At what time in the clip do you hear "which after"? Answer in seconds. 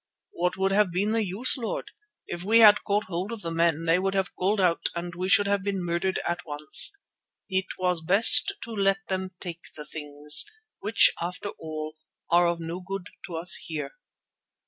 10.79-11.49